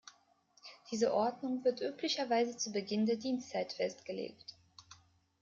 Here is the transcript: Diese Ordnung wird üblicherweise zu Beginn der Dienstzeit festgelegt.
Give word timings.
Diese 0.89 1.13
Ordnung 1.13 1.63
wird 1.63 1.79
üblicherweise 1.83 2.57
zu 2.57 2.71
Beginn 2.71 3.05
der 3.05 3.17
Dienstzeit 3.17 3.71
festgelegt. 3.73 4.55